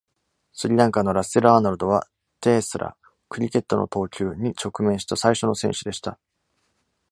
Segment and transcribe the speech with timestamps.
[0.53, 2.07] スリランカのラッセル・アーノルドは、
[2.41, 2.95] 「teesra（
[3.29, 6.17] クリケットの投球）」に直面した最初の選手でした。